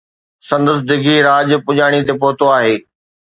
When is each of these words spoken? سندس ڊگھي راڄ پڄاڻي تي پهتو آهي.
سندس 0.47 0.77
ڊگھي 0.87 1.15
راڄ 1.27 1.47
پڄاڻي 1.65 1.99
تي 2.07 2.13
پهتو 2.21 2.45
آهي. 2.57 2.75